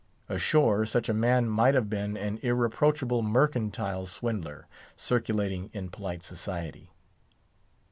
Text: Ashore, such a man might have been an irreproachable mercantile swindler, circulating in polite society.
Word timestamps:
Ashore, 0.27 0.83
such 0.87 1.09
a 1.09 1.13
man 1.13 1.47
might 1.47 1.75
have 1.75 1.87
been 1.87 2.17
an 2.17 2.39
irreproachable 2.41 3.21
mercantile 3.21 4.07
swindler, 4.07 4.65
circulating 4.97 5.69
in 5.73 5.91
polite 5.91 6.23
society. 6.23 6.89